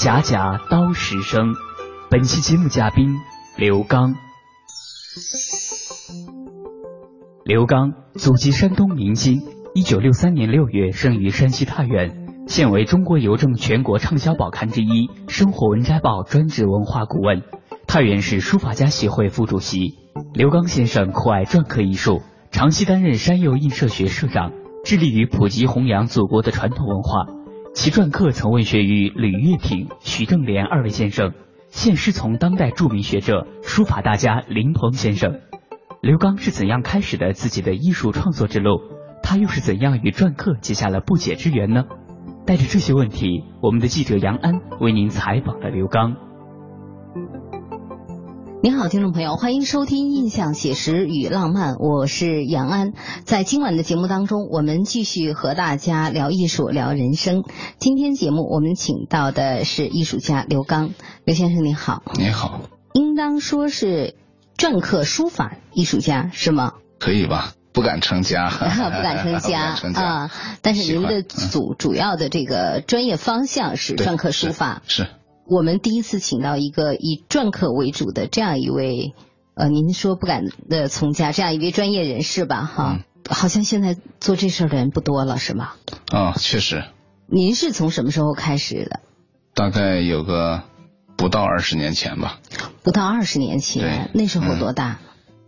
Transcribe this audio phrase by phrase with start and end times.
[0.00, 1.54] 甲甲刀石声。
[2.08, 3.16] 本期节目嘉宾
[3.56, 4.14] 刘刚。
[7.44, 9.40] 刘刚，祖籍山东明津，
[9.74, 14.86] 一九六三年六月生于山西太原，现为中国邮政全国畅销报刊之一
[15.26, 17.42] 《生活文摘报》专职文化顾问。
[17.88, 19.96] 太原市书法家协会副主席
[20.32, 24.52] 刘刚先生酷爱篆刻艺术，长期担任山右印社学社长，
[24.84, 27.26] 致力于普及弘扬祖国的传统文化。
[27.78, 31.32] 其篆刻曾问学于吕月挺、徐正莲二位先生，
[31.68, 35.38] 现师从当代著名学者、书法大家林鹏先生。
[36.00, 38.80] 刘刚是怎样开始的自己的艺术创作之路？
[39.22, 41.84] 他又是怎样与篆刻结下了不解之缘呢？
[42.44, 46.16] 带着这些问题，我们的记者杨安为您采访了刘刚。
[48.60, 52.92] 您好，听众朋友，欢迎收听《印象写实与浪漫》，我是杨安。
[53.24, 57.44] 在今晚的节目当中，我们继续和大家聊艺术、聊人生。
[57.78, 60.90] 今天节目我们请到的是艺术家刘刚，
[61.24, 62.02] 刘先生您好。
[62.18, 62.62] 你好。
[62.94, 64.16] 应当说是
[64.56, 66.72] 篆刻书法艺术家是吗？
[66.98, 68.50] 可以吧，不敢称家。
[68.50, 70.30] 不敢称家 啊，
[70.62, 74.82] 但是您的主主要的这个专业方向是篆刻书法。
[74.88, 75.06] 是。
[75.48, 79.14] 我们第一次请到一个以篆刻为主的这样一位，
[79.54, 82.98] 呃，您说不敢的从家这样一位专业人士吧，哈，
[83.30, 85.70] 好像现在做这事儿的人不多了，是吗？
[86.12, 86.84] 啊，确实。
[87.26, 89.00] 您是从什么时候开始的？
[89.54, 90.64] 大概有个
[91.16, 92.40] 不到二十年前吧。
[92.82, 94.98] 不到二十年前，那时候多大？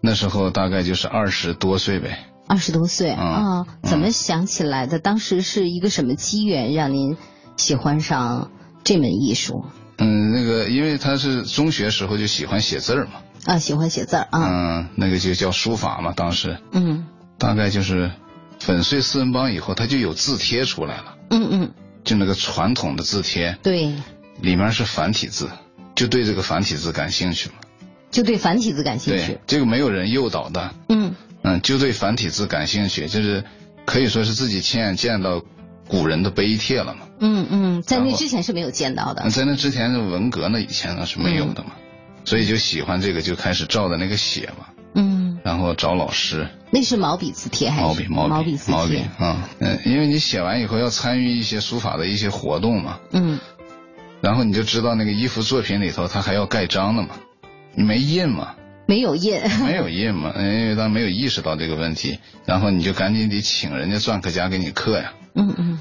[0.00, 2.26] 那时候大概就是二十多岁呗。
[2.48, 3.66] 二十多岁啊？
[3.82, 4.98] 怎么想起来的？
[4.98, 7.18] 当时是一个什么机缘让您
[7.58, 8.50] 喜欢上
[8.82, 9.66] 这门艺术？
[10.00, 13.20] 嗯，那个，因为他是中学时候就喜欢写字儿嘛。
[13.44, 14.48] 啊，喜欢写字儿啊。
[14.48, 16.58] 嗯，那个就叫书法嘛，当时。
[16.72, 17.06] 嗯。
[17.38, 18.10] 大概就是
[18.58, 21.16] 粉碎四人帮以后，他就有字帖出来了。
[21.30, 21.70] 嗯嗯。
[22.02, 23.56] 就那个传统的字帖。
[23.62, 23.94] 对。
[24.40, 25.50] 里面是繁体字，
[25.94, 27.56] 就对这个繁体字感兴趣嘛。
[28.10, 29.26] 就对繁体字感兴趣。
[29.26, 30.74] 对，这个没有人诱导的。
[30.88, 31.14] 嗯。
[31.42, 33.44] 嗯，就对繁体字感兴趣，就是
[33.84, 35.42] 可以说是自己亲眼见到。
[35.90, 37.00] 古人的碑帖了嘛？
[37.18, 39.28] 嗯嗯，在那之前是没有见到的。
[39.28, 41.72] 在那之前的文革呢，以前呢是没有的嘛，
[42.24, 44.66] 所以就喜欢这个，就开始照着那个写嘛。
[44.94, 45.38] 嗯。
[45.42, 46.46] 然后找老师。
[46.70, 47.82] 那是毛笔字帖还是？
[47.82, 49.48] 毛笔毛笔毛笔字帖啊。
[49.58, 53.00] 嗯，因为你写完以后要参与一些书法的一些活动嘛。
[53.10, 53.40] 嗯。
[54.20, 57.08] 然后你就知道那个一幅作品里头，它还要盖章的嘛，
[57.74, 58.54] 你没印嘛？
[58.86, 59.40] 没有印。
[59.66, 60.32] 没有印嘛？
[60.36, 65.12] 因为他没有意识到这个问题，然后你就赶紧得请人家篆刻家给你刻呀。
[65.34, 65.78] 嗯嗯。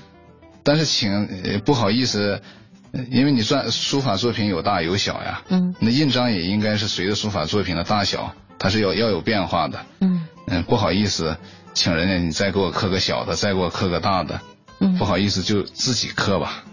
[0.63, 2.41] 但是请不好意思，
[3.09, 10.28] 因为你算书法作品有大有小呀，嗯，那印章也应该是随着书法作品的大小，它是要要有变化的，嗯。
[10.51, 11.37] 嗯，不好意思，
[11.75, 14.41] 请人家你再给我刻个小的，再给我刻个大的，
[14.79, 16.63] 嗯，不好意思就自己刻吧，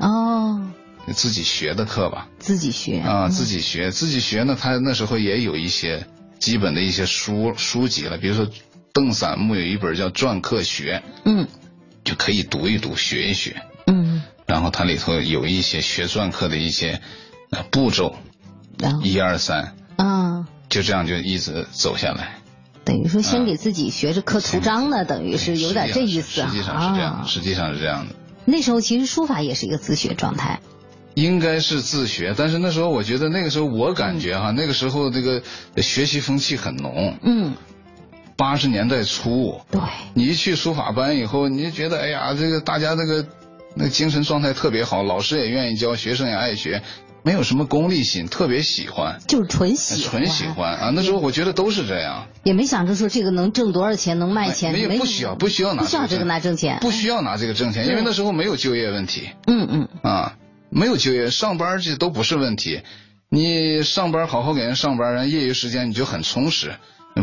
[0.00, 0.70] 哦，
[1.12, 2.98] 自己学的刻吧，自己学。
[3.00, 3.90] 啊，自己学。
[3.90, 6.06] 自己学呢，他那时候也有一些
[6.38, 8.48] 基本的一些书书籍了，比如说
[8.94, 11.46] 邓散木有一本叫《篆刻学》，嗯。
[12.06, 17.02] 就可以读一读，学一学，嗯，然后它里头有一些学篆刻的一些
[17.70, 18.14] 步骤，
[19.02, 22.38] 一二三，啊，就这样就一直走下来。
[22.84, 26.42] 等于说，先给自己学着刻图章呢，等于是有点这意思。
[26.42, 28.14] 实际上是这样，实际上是这样的。
[28.44, 30.60] 那时候其实书法也是一个自学状态。
[31.14, 35.42] 应该是自学，但是那时候我觉得那个时候我感觉哈，那个时候这个
[35.78, 37.16] 学习风气很浓。
[37.22, 37.54] 嗯，
[38.36, 39.80] 八十年代初，对，
[40.14, 43.26] 你一去书法班以后，你就觉得哎呀，这个大家这个
[43.74, 46.82] 那精神状态特别好，老师也愿意教，学生也爱学，
[47.22, 50.90] 没有什么功利心，特别喜欢，就是纯喜欢，纯喜欢啊！
[50.94, 59.28] 那时候我觉得都是这样，也没想着说这个能挣多少钱，能卖钱，没有不需要不需要拿不需要这个拿挣钱，不需要拿这个挣钱，因为那时候没有就业问题。
[59.46, 60.36] 嗯嗯啊。
[60.68, 62.82] 没有就业，上班这都不是问题。
[63.30, 66.74] 你上班好好给人上班，人业余时间你就很充实，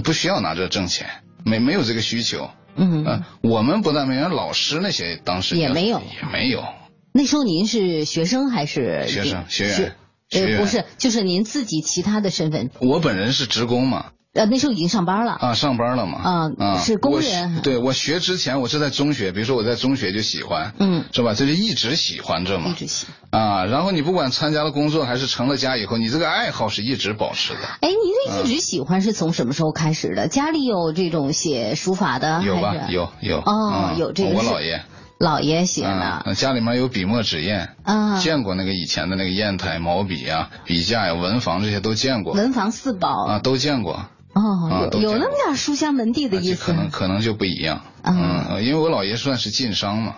[0.01, 1.07] 不需要拿这挣钱，
[1.45, 2.49] 没没有这个需求。
[2.75, 6.63] 嗯啊，我们不但没有，老师那些当时也没有，也没有。
[7.11, 9.95] 那时候您是学生还是学生学员？
[10.31, 12.71] 呃，不是，就是您自己其他的身份。
[12.79, 14.07] 我本人是职工嘛。
[14.33, 17.61] 呃，那时候已经上班了啊，上班了嘛啊啊，是工人。
[17.61, 21.35] 对我学之前，我是在中学，比如说我在中学就喜欢，嗯，是吧？
[21.35, 23.65] 这就一直喜欢着嘛，一直喜啊。
[23.65, 27.59] 然后你不管参加了工作还是成了家以后，你这个爱好是一直保持的。
[27.81, 27.95] 哎，你
[28.33, 30.27] 这一直喜欢是从什么时候开始的？
[30.27, 32.41] 家里有这种写书法的？
[32.43, 32.73] 有吧？
[32.89, 34.29] 有有哦，有这个。
[34.33, 34.83] 我姥爷。
[35.19, 42.33] 姥爷写的，家里面有笔墨纸砚啊，见过那个以前的那个砚台、毛笔啊、笔架呀、文房这些都见过。
[42.33, 44.07] 文房四宝啊，都见过。
[44.33, 46.65] 哦，有有那么点书香门第的意思。
[46.65, 47.81] 可能可能就不一样。
[48.01, 50.15] 嗯，因为我姥爷算是晋商嘛。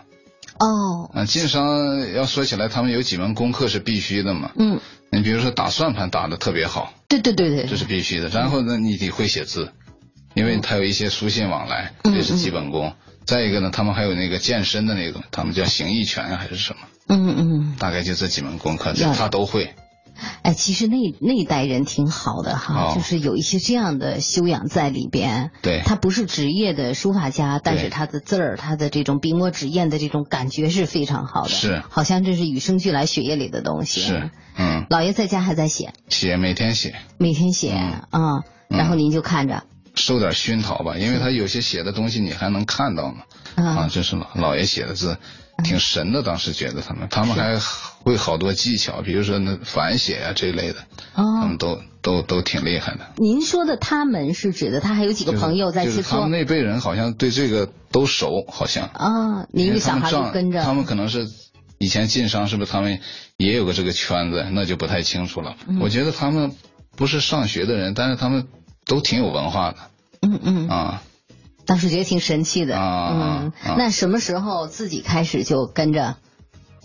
[0.57, 1.11] 哦。
[1.13, 4.51] 啊，晋商要说起来，他们有几门功课是必须的嘛。
[4.57, 4.79] 嗯。
[5.11, 6.93] 你比如说打算盘打的特别好。
[7.07, 7.65] 对对对对。
[7.65, 8.29] 这是必须的。
[8.29, 9.71] 然后呢，你得会写字，
[10.33, 12.93] 因为他有一些书信往来，这是基本功。
[13.25, 16.79] 再一个呢，他们还有那个健身的那种，他们叫形意拳还是什么？
[17.09, 17.75] 嗯嗯。
[17.77, 19.75] 大概就这几门功课，他都会。
[20.41, 25.51] 哎，其实那那一代人挺好的哈，就是有一些这样的修养在里边。
[25.61, 25.81] 对。
[25.85, 31.49] 他不是职业的书法家，但是他的字儿，他的这种笔墨纸砚的这种感觉是非常好的。
[31.49, 31.83] 是。
[31.89, 34.01] 好像这是与生俱来血液里的东西。
[34.01, 34.29] 是。
[34.57, 34.85] 嗯。
[34.89, 35.93] 老爷在家还在写。
[36.09, 36.95] 写，每天写。
[37.17, 39.63] 每天写啊，然后您就看着。
[39.95, 43.19] 受点熏陶吧，因为他有些写的东西你还能看到呢。
[43.55, 45.17] 啊，这是老老爷写的字，
[45.63, 46.21] 挺神的。
[46.21, 47.57] 当时觉得他们，他们还
[48.05, 52.99] 会好多技巧，比如说那反写啊这一类的，他们都都都挺厉害的。
[53.17, 56.09] 您说的他们是指的他还有几个朋友在切磋？
[56.09, 58.85] 他们那辈人好像对这个都熟，好像。
[58.93, 60.63] 啊，您一小孩就跟着。
[60.63, 61.27] 他们可能是
[61.79, 62.99] 以前晋商，是不是他们
[63.35, 64.45] 也有个这个圈子？
[64.53, 65.57] 那就不太清楚了。
[65.81, 66.53] 我觉得他们
[66.95, 68.47] 不是上学的人，但是他们。
[68.87, 69.77] 都挺有文化的，
[70.21, 71.01] 嗯嗯啊，
[71.65, 73.51] 当时觉得挺神气的啊。
[73.65, 76.17] 嗯，那什么时候自己开始就跟着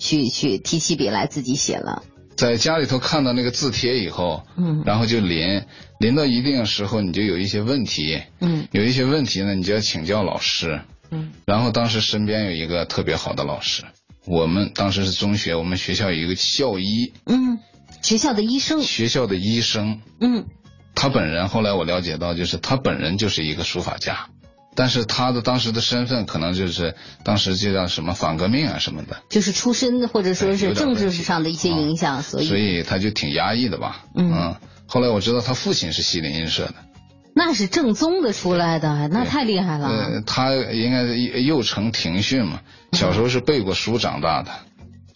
[0.01, 2.03] 去去提起笔来自己写了？
[2.35, 5.63] 在家里头看到那个字帖以后，嗯，然后就临
[6.01, 10.81] 临到一定的时候，你就有一些问题，嗯，有一些问题呢，你就要请教老师，
[11.11, 13.85] 嗯，然后当时身边有一个特别好的老师，
[14.27, 17.59] 我们当时是中学，我们学校有一个校医，嗯，
[18.03, 20.47] 学校的医生，学校的医生，嗯。
[20.93, 24.29] 他本人后来我了解到，就是他本人就是一个书法家，
[24.75, 26.95] 但是他的当时的身份可能就是
[27.25, 34.05] 当时就叫什么反革命啊什么的，就是出身或者说是政治上的一些影响，所以所以他就挺压抑的吧。
[34.15, 34.57] 嗯，
[34.87, 36.75] 后来我知道他父亲是西林印社的，
[37.35, 39.89] 那是正宗的出来的，那太厉害了。
[39.89, 41.03] 呃，他应该
[41.41, 42.61] 幼承庭训嘛，
[42.93, 44.51] 小时候是背过书长大的，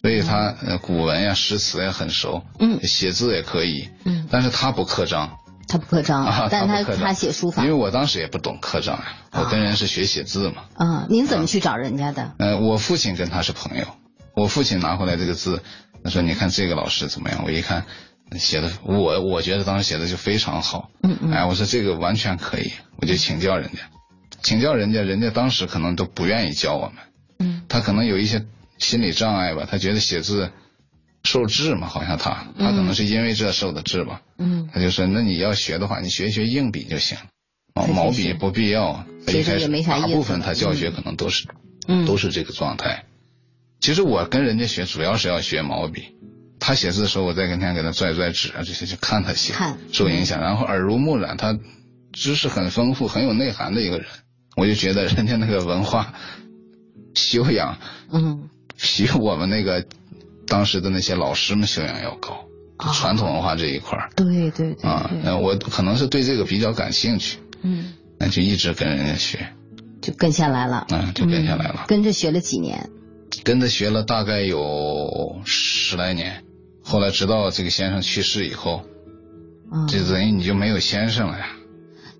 [0.01, 5.37] 所以他古文呀、诗词也很熟，嗯，写字也可以，嗯，但是他不刻章。
[5.67, 7.63] 他不刻章， 但他他写书法。
[7.63, 10.63] 因为我当时也不懂刻章呀，我跟人是学写字嘛。
[10.75, 12.33] 啊，您怎么去找人家的？
[12.37, 13.85] 呃，我父亲跟他是朋友，
[14.35, 15.61] 我父亲拿回来这个字，
[16.03, 17.85] 他说：“你看这个老师怎么样？”我一看，
[18.37, 20.89] 写的我我觉得当时写的就非常好。
[21.03, 21.31] 嗯嗯。
[21.31, 23.79] 哎，我说这个完全可以，我就请教人家，
[24.41, 26.95] 请教人家，人家当时可能都不愿意教我们。
[27.39, 27.63] 嗯。
[27.67, 28.45] 他可能有一些
[28.77, 30.51] 心理障碍吧，他觉得写字。
[31.25, 34.21] 受制嘛，好像他，他可能是因为这受的制吧。
[34.37, 37.17] 嗯，他就说，那你要学的话，你学一学硬笔就行，
[37.73, 39.05] 哦，毛笔不必要。
[39.27, 40.07] 其实也没啥意思。
[40.07, 41.47] 大部分他教学可能都是，
[41.87, 43.03] 嗯，都是这个状态。
[43.81, 46.15] 其实我跟人家学，主要是要学毛笔。
[46.59, 49.53] 他写字的时候，我在跟前给他拽拽纸啊这些，就看他写，
[49.91, 51.59] 受影响，然后耳濡目染，他
[52.13, 54.07] 知识很丰富，很有内涵的一个人，
[54.55, 56.13] 我就觉得人家那个文化
[57.13, 57.77] 修养，
[58.11, 59.85] 嗯，比我们那个。
[60.47, 62.47] 当时的那些老师们修养要高，
[62.93, 65.09] 传统文化这一块儿，对对对啊，
[65.41, 69.47] 我可能是对这个比较感兴趣，嗯，那就一直跟人家学，
[70.01, 72.89] 就跟下来了，嗯，就跟下来了，跟着学了几年，
[73.43, 76.43] 跟着学了大概有十来年，
[76.83, 78.83] 后来直到这个先生去世以后，
[79.71, 81.47] 啊，这等于你就没有先生了呀。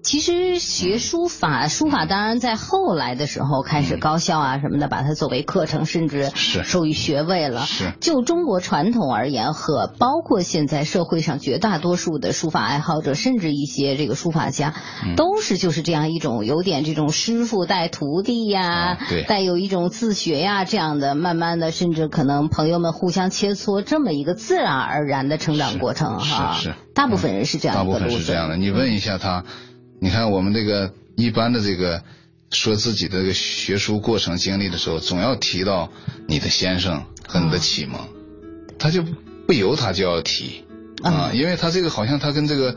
[0.06, 7.66] 其实学书法，书法当然在后来的时候开始高校啊什么的，把它作为课程，甚至是授予学位了。
[7.66, 14.76] 是就中国传统而言，和包括现在社会上绝大多数的书法爱好者，甚至一些这个书法家，
[15.18, 26.54] 都是就是这样一种有点这种师傅带徒弟呀，对，带有一种自学呀这样的，慢慢的甚至可能朋友们互相切磋这么一个自然而然的成长过程哈。
[26.54, 28.56] 是是，大部分人是这样的大部分是这样的。
[28.56, 29.44] 你问一下他。
[30.00, 32.04] 你看我们这个一般的这个
[32.52, 35.92] 说自己的这个学书过程经历的时候，总要提到
[36.28, 38.00] 你的先生和你的启蒙，
[38.78, 39.04] 他就
[39.48, 40.64] 不由他就要提
[41.02, 42.76] 啊，因为他这个好像他跟这个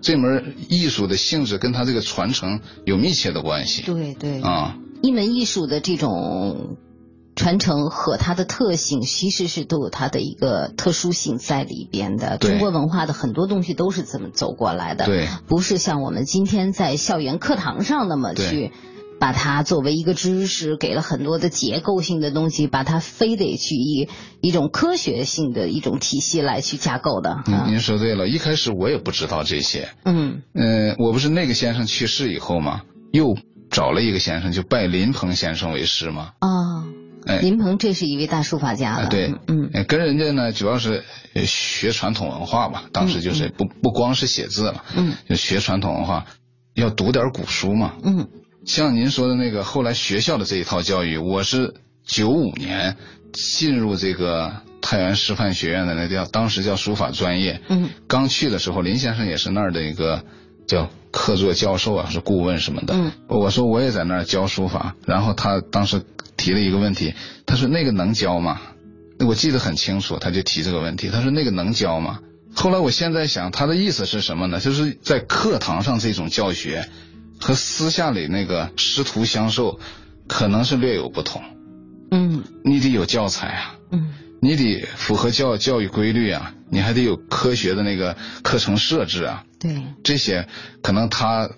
[0.00, 3.82] 这门艺术的性质跟他这个传承有密切的关系。
[3.82, 6.76] 对对啊，一门艺术的这种。
[7.40, 12.36] 传承和它的特性其实是都有它的一个特殊性在里边的。
[12.36, 18.72] 中国文化的很多东西都是这么走过来的，对，不是像我们今天在校园课堂上那么去
[19.18, 24.10] 把它作为一个知识，给了很多的结构性的东西，把它非得去以
[24.42, 27.42] 一种科学性的一种体系来去架构的。
[27.46, 29.88] 您您说对了，一开始我也不知道这些。
[30.04, 32.82] 嗯呃，我不是那个先生去世以后嘛，
[33.12, 33.34] 又
[33.70, 36.32] 找了一个先生，就拜林鹏先生为师嘛。
[36.40, 36.84] 啊。
[37.40, 39.08] 林鹏，这是一位大书法家了。
[39.08, 41.04] 对，嗯，跟人家呢，主要是
[41.46, 42.84] 学传统文化吧。
[42.92, 46.26] 当时就是不不光是写字了，嗯，就学传统文化，
[46.74, 47.94] 要读点古书嘛。
[48.02, 48.28] 嗯，
[48.64, 51.74] 像您说的那个后来学校的这一套教育，我是
[52.04, 52.96] 九五年
[53.32, 57.60] 进入这个太原师范学院的那叫当时叫书法专业。
[57.68, 60.24] 嗯，刚去的时候，林先生也是那儿的一个
[60.66, 62.94] 叫客座教授啊，是顾问什么的。
[62.94, 66.02] 嗯，我说我也在那儿教书法，然后他当时。
[66.36, 67.12] 提了一个问题，
[67.44, 68.62] 他说那个能教吗？
[69.18, 71.10] 我记得很清楚，他就提这个问题。
[71.10, 72.20] 他说那个能教吗？
[72.54, 74.58] 后来我现在想，他的意思是什么呢？
[74.58, 76.88] 就是在课堂上这种教学
[77.38, 79.78] 和私下里那个师徒相授
[80.28, 81.42] 可能是略有不同。
[82.10, 89.44] 嗯，你得有教材啊，嗯，你得符合教教育规律啊，你还得有科学的那个课程设置啊。
[89.60, 90.48] 对，这些
[90.82, 91.50] 可能他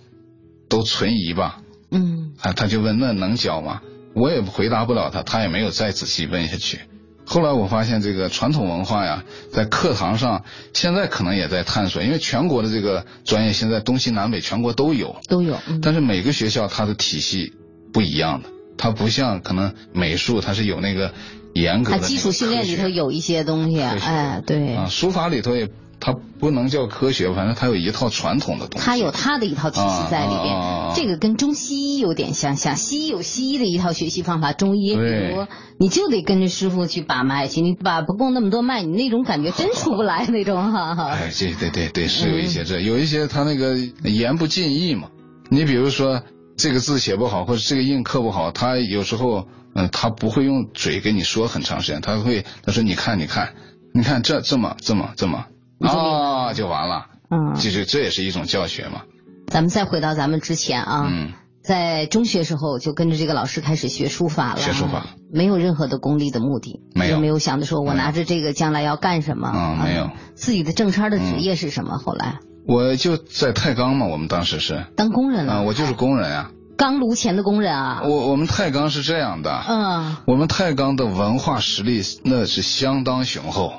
[0.69, 1.63] 都存疑吧。
[1.91, 3.81] 嗯，啊，他就问那能教吗？
[4.15, 6.81] 我也回答不了他，他也没有再仔细问下去。
[7.25, 10.45] 后来我发现这个传统文化呀，在课堂上
[10.75, 15.57] 现在可能也在探索，因为全国的这个专业现在东西南北全国都有，都有。
[15.81, 17.53] 但是每个学校它的体系
[17.93, 21.15] 不一样的，它不像可能美术它是有那个
[21.55, 21.99] 严格的。
[21.99, 24.75] 它基础训练里头有一些东西，哎，对。
[24.75, 25.71] 啊，书法里头也。
[26.05, 28.85] 它不能叫科学，反正它有一套传统的东西。
[28.85, 32.75] 它有它的一套体系在里边，这个跟中西医有点相像。
[32.75, 35.47] 西医有西医的一套学习方法，中医比如
[35.79, 41.09] 你就得跟着师傅去把脉去，你把不供那么多脉，你那种感觉真出不来那种哈。
[41.13, 45.09] 哎，这对对对，是有一些这，有一些他那个言不尽意嘛。
[45.51, 46.21] 你比如说
[46.57, 53.55] 这个字写不好，或者这个印刻不好，他有时候嗯，他不会用嘴跟你说很长时间，他会他说你看你看
[53.95, 55.45] 你看这这么这么这么。
[55.89, 57.07] 啊，就完了。
[57.31, 59.03] 嗯，就是这也是一种教学嘛。
[59.47, 64.61] 咱们再回到咱们之前啊，嗯，在中学时候就跟着这个老师开始学书法了。
[64.61, 69.51] 学书法，没有任何的功利的目的，没有，没有想着说我拿着这个将来要干什么。
[69.55, 70.11] 嗯，没有。
[70.35, 71.99] 自己的正差的职业是什么？
[71.99, 75.55] 后来我就在太钢嘛，我们当时是当工人了。
[75.55, 76.51] 啊，我就是工人啊。
[76.77, 78.03] 钢炉前的工人啊。
[78.05, 79.63] 我我们太钢是这样的。
[79.69, 80.17] 嗯。
[80.27, 83.73] 我们太钢的文化实力那是相当雄厚。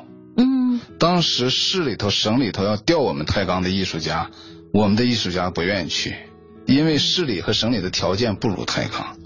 [1.03, 4.29] 当时市里头、省里头要调我们太钢的艺术家，
[4.73, 6.15] 我们的艺术家不愿意去，
[6.65, 9.17] 因为市里和省里的条件不如太钢。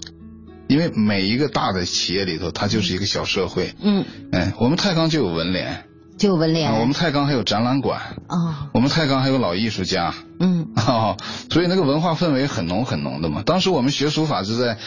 [0.66, 3.76] 因为每一个大的企业里头，它就是一个小社会。
[3.80, 5.84] 嗯，哎，我们太钢就有文联，
[6.18, 6.80] 就有文联。
[6.80, 8.00] 我们太钢还有展览馆。
[8.26, 10.12] 啊，我们太钢还有老艺术家。
[10.40, 11.16] 嗯，啊，
[11.48, 13.44] 所以那个文化氛围很浓很浓的嘛。
[13.46, 14.78] 当时我们学书法是在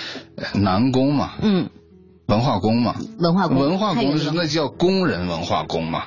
[0.56, 1.36] 南宫嘛。
[1.42, 1.70] 嗯，
[2.28, 2.98] 文化宫嘛。
[3.18, 3.58] 文化宫。
[3.60, 6.04] 文化宫是那叫工人文化宫嘛。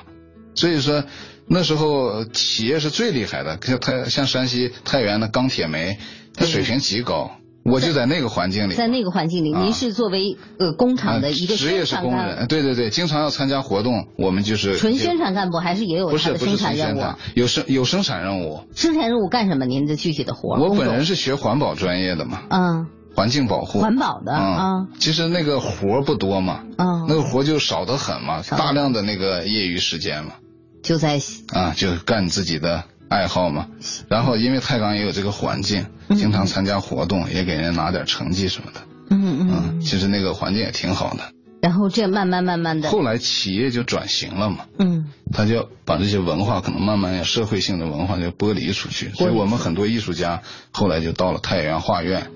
[0.55, 1.03] 所以说，
[1.47, 5.97] 那时候企业是最厉害的，像太像山西太原的钢铁煤，
[6.33, 7.31] 它水平极高。
[7.63, 17.03] 我就在那个环境里，在那个环境里，您是作为呃工厂的一个职业是工人，对对对，经常要参加活动，我们就是纯宣传干部，还是也有他的生产任务？
[17.33, 18.67] 有生有生产任务。
[18.75, 19.65] 生产任务干什么？
[19.65, 20.59] 您的具体的活？
[20.59, 22.85] 我本人是学环保专业的嘛，嗯，
[23.15, 24.85] 环境保护，环保的啊。
[24.99, 30.33] 其实那个活不多嘛，嗯，那个活就少得很嘛，大量的那个业余时间嘛。
[30.85, 31.19] 就在
[31.51, 33.67] 啊，就干自己的爱好嘛。
[34.07, 38.81] 然后因为太钢也有这个环境，经常参加活动，也给人拿点成绩什么的。
[39.09, 39.81] 嗯嗯。
[39.81, 41.23] 其实那个环境也挺好的。
[41.59, 52.27] 然后这慢慢慢慢的，后来企业就转型了嘛，嗯，他就把这些文化可能慢慢社会性的文化就剥离出去，所以我们很多艺术家后来就到了太原画院，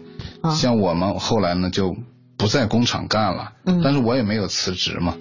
[0.56, 1.96] 像我们后来呢就
[2.38, 5.16] 不在工厂干了，嗯，但是我也没有辞职嘛，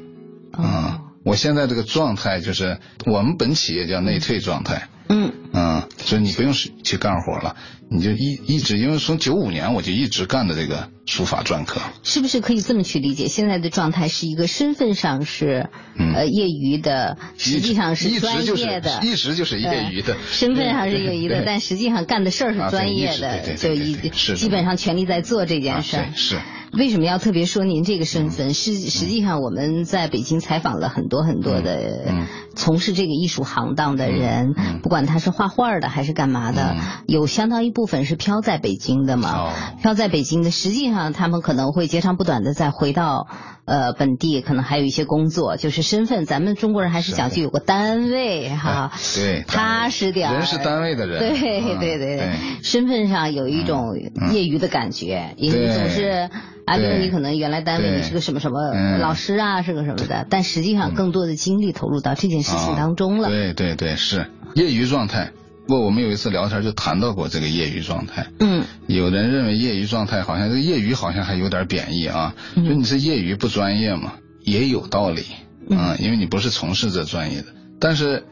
[0.56, 4.88] 嗯，我现在这个状态就是我们本企业叫内退状态。
[5.10, 7.56] 嗯嗯，所以你不用去干活了，
[7.90, 13.26] 你就一一直，因为从九五年我就一直干的这个书法篆刻，是不是可以这么去理解？
[13.26, 15.70] 现在的状态是一个身份上是
[16.14, 26.08] 呃业余的，实际上是专业的，一直就是业余的，身份上是业余的，但实际上干的事儿是专业的，就一基本上全力在做这件事儿。
[26.14, 26.38] 是。
[26.72, 28.52] 为什么要特别说您这个身份？
[28.54, 39.52] 是实际上我们在北京采访了很多很多的从事这个艺术行当的人，不管他是画画的还是干嘛的，有相当一部分是漂在北京的嘛。
[39.80, 43.26] 漂在北京的，实际上他们可能会截长不短的再回到
[43.68, 46.24] 呃本地，可能还有一些工作，就是身份。
[46.24, 50.32] 咱们中国人还是讲究有个单位哈，对，踏实点。
[50.32, 52.32] 人是单位的人，对对对对，
[52.62, 53.94] 身份上有一种
[54.32, 56.30] 业余的感觉，因为总是。
[56.68, 63.30] 啊，比如你可能原来单位你是个什么什么老师啊，是个什么的，但实际上更多的精力投入到这件事情当中了。
[63.30, 65.32] 对对对，是业余状态。
[65.68, 68.26] 不，我们有一次聊天就谈到过这个业余状态。
[68.40, 68.64] 嗯。
[68.86, 75.26] 有人认为业余状态好像这个业余好像还有点贬义啊，就你是业余不专业嘛，也有道理
[75.70, 77.48] 啊，因为你不是从事这专业的。
[77.78, 78.24] 但是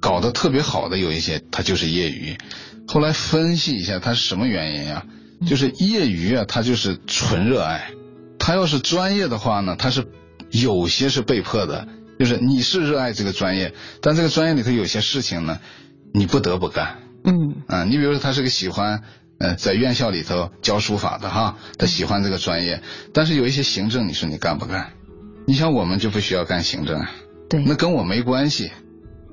[0.00, 2.36] 搞得特别好的有一些，他就是业余。
[2.88, 5.06] 后来分析一下，他是什么原因啊？
[5.46, 7.92] 就是业余啊，他就是纯热爱；
[8.36, 10.04] 他要是专业的话呢，他是
[10.50, 11.86] 有些是被迫的。
[12.18, 15.58] 就是你是热爱这个专业，但这个专业里头有些事情呢，
[16.14, 16.98] 你不得不干。
[17.24, 19.02] 嗯啊，你比如说他是个喜欢
[19.38, 24.92] 呃在院校里头教书法的哈，他喜欢这个专业，但是有一些行政，你说你干不干？
[25.46, 27.04] 你像我们就不需要干行政，
[27.50, 28.70] 对，那跟我没关系。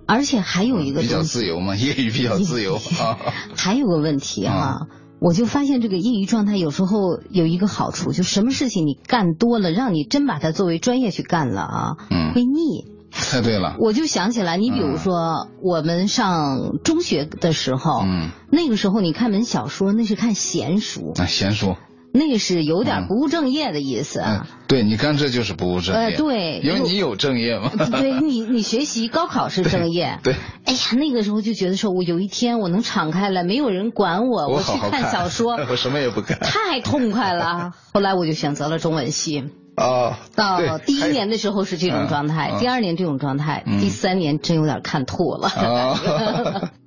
[0.08, 3.20] 而且还有一个比较自由嘛，业余比较自由 啊。
[3.56, 4.88] 还有个问题哈。
[5.20, 12.86] 我就发现这个业余状态有时候有一个好处，就什么事情你干多了，让你真把它作为专业去干了啊，嗯会腻。
[13.12, 13.75] 太对了。
[13.82, 18.03] 我就想起来，你比如说我们上中学的时候，
[18.50, 21.14] 那个时候你看本小说，那是看闲书。
[21.20, 21.75] 啊，闲书。
[22.14, 24.46] 那是有点不务正业的意思啊！
[24.68, 26.09] 对，你看这就是不务正业。
[26.09, 27.72] 呃，对，因为你有正业嘛。
[27.90, 30.20] 对你，你学习高考是正业。
[30.24, 30.36] 对。
[30.66, 37.72] 哎呀，那个时候就觉得说，我有一天我能敞开了，没有人管我，我去看小说，我什么也不干，太痛快了。
[37.94, 39.46] 后来我就选择了中文系。
[39.75, 40.16] 哦。
[40.36, 46.72] 到第一年的时候是这种状态，第二年这种状态，第三年真有点看吐了。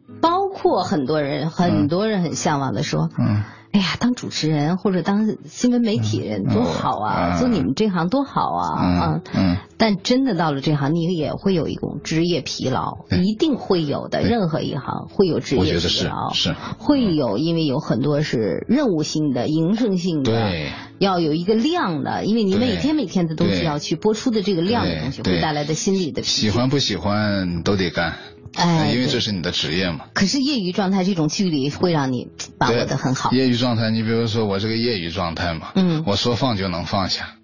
[0.64, 3.11] 包括很多人，很多人很向往的说。
[3.18, 3.42] 嗯。
[3.74, 7.38] 哎呀，当主持人或者当新闻媒体人多好啊！
[7.40, 8.81] 做你们这行多好啊！
[8.81, 14.22] 啊，嗯，但真的到了这行，你也会有一种职业疲劳，一定会有的。
[14.22, 28.14] 任何一行会有职业疲劳，是会有，因为有很多是任务性的、营生性的，对，要有一个量的，因为你每天每天的东西要去播出的这个量的东西，会带来的心理的喜欢不喜欢都得干。
[28.57, 30.07] 哎，因为这是你的职业嘛。
[30.14, 33.33] 可是业余状态这种距离会让你把握的很好。
[33.33, 37.37] 业余状态，你比如说我这个业余状态嘛，嗯，我说放就能放下，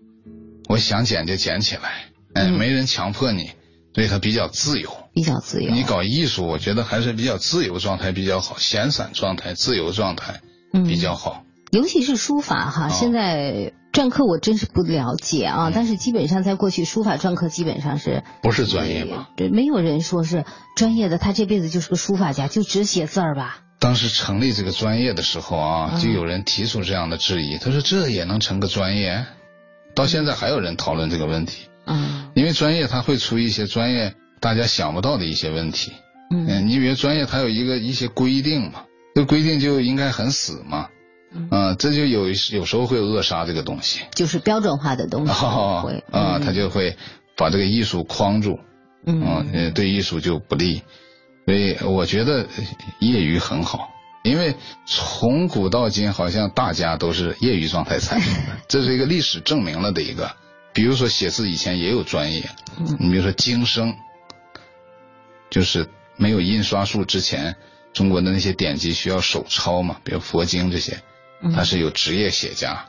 [0.68, 3.50] 我想捡就捡起来，哎，没人强迫你，
[3.94, 4.90] 所以它比较自由。
[5.12, 5.72] 比较自由。
[5.72, 10.40] 你搞艺术，我觉得还是比较自由状态比较好，闲散状态、自由状态
[10.72, 11.44] 比较好。
[11.72, 13.72] 尤其是书法哈，现在。
[13.92, 19.28] 篆刻我真是不了解啊，但是基本上在过去书法篆刻基本上是不是专业吗？
[19.36, 20.44] 对，没有人说是
[20.76, 23.62] 专业的，他这辈子就是个书法家，就只写字儿吧。
[23.80, 29.26] 当时成立这个专业的时候啊，就有人提出这样的质疑，他说这也能成个专业？
[29.94, 31.66] 到现在还有人讨论这个问题。
[31.86, 35.92] 嗯，因为专业它会出一些专业大家想不到的一些问题。
[36.30, 38.84] 嗯，你比如专业它有一个一些规定嘛，
[39.16, 40.88] 这规定就应该很死嘛。
[41.32, 46.96] 嗯，这就有有时候会扼杀这个东西，就是标准化的东西会啊，他就会
[47.36, 48.58] 把这个艺术框住，
[49.06, 50.82] 嗯，对艺术就不利。
[51.46, 52.46] 所以我觉得
[53.00, 53.90] 业余很好，
[54.22, 54.54] 因为
[54.86, 60.30] 从古到今好像大家都是业余状态产生的， 这是一个历史证明了的一个。
[60.72, 62.48] 比如说写字以前也有专业，
[62.98, 63.94] 你比如说经生，
[65.50, 67.56] 就是没有印刷术之前，
[67.92, 71.00] 中国的那些典籍需要手抄嘛，比如佛经这些。
[71.54, 72.86] 他是有职业写家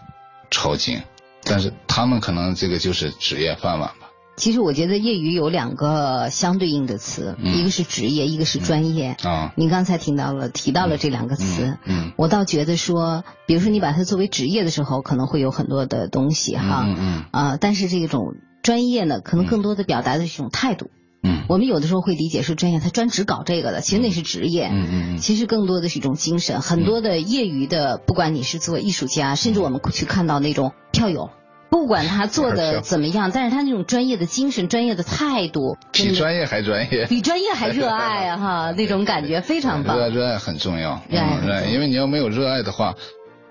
[0.49, 1.01] 抄经，
[1.43, 4.09] 但是他们可能这个就是职业饭碗吧。
[4.37, 9.15] 其实我觉得业余有两个相对应的词，一个是职业，一个是专业。
[9.23, 18.33] 啊，您刚才听到了提到了这两个词，嗯，我倒觉得说，比如说你把它作为职业的时候，可能会有很多的东西哈，嗯嗯，啊，但是这种
[18.63, 20.89] 专业呢，可能更多的表达的是一种态度。
[21.23, 24.69] 嗯，我们有的时候会理解是专业，他专职搞这个的，其实那是职业。
[24.71, 26.61] 嗯嗯嗯，其实更多的是一种精神。
[26.61, 31.29] 很多的业余的，不管你是做艺术家，甚至我们去看到那种票友，
[31.69, 38.37] 不管他做的怎么样，但是他那种专业的精神、专业的态度，比专业还专业，比专业还热爱啊！
[38.37, 39.97] 哈， 那种感觉非常棒。
[39.97, 42.95] 热爱热爱很重要，热爱，因为你要没有热爱的话，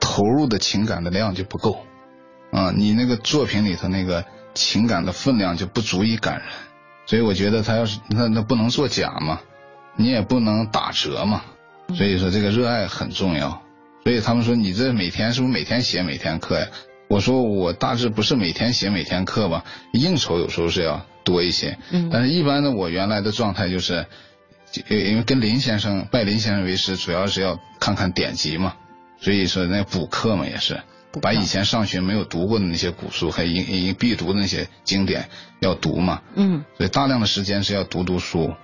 [0.01, 1.79] 投入的情感的量就不够
[2.51, 6.45] 啊，你那个作品里头那个情感的分量就不足以感人。
[7.11, 9.41] 所以我觉得他要是那那不能作假嘛，
[9.97, 11.43] 你也不能打折嘛，
[11.97, 13.63] 所以说这个热爱很重要。
[14.05, 16.69] 所以他们说你这每天是不是每天写每天课呀？
[17.09, 21.77] 我说我大致不是每天写每天课吧，应酬有时候是要多一些。
[21.91, 22.11] 嗯。
[22.13, 24.07] 但是一般的我原来的状态就是，
[24.89, 28.77] 因为跟林先生拜林先生为师，主要是要看看典籍嘛，
[29.21, 30.81] 所以说那补课嘛也是。
[31.21, 36.23] 把以前上学没有读过的那些古书，还应应必读的那些经典要读嘛。
[36.37, 36.65] 嗯。
[36.77, 38.55] 所以大量的时间是要读读书，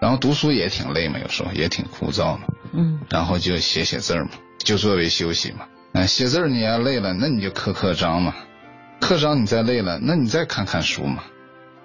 [0.00, 2.44] 然后读书也挺累嘛，有时候也挺枯燥嘛。
[2.72, 3.00] 嗯。
[3.10, 5.66] 然后就写写字嘛，就作为休息嘛。
[5.92, 8.32] 嗯，写字你要累了，那你就刻刻章嘛。
[9.00, 11.24] 刻章你再累了，那你再看看书嘛。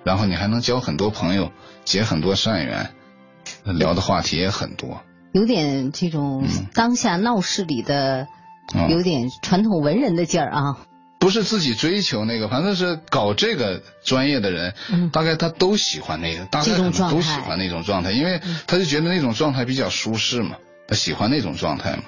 [0.04, 1.52] 然后你还能交很多朋友，
[1.86, 2.94] 结很多善缘，
[3.64, 5.02] 聊的话题也很多。
[5.32, 6.46] 有点这种
[6.76, 8.28] 当下闹市里的。
[8.90, 10.78] 有点传统文人的劲儿啊，
[11.20, 14.74] 不是自己追求那个，反正是搞这个专业的人，
[15.12, 22.04] 大概他都喜欢那个，大概都喜欢那种状态，因为他就觉得那种状态比较舒适嘛，他喜欢那种状态嘛。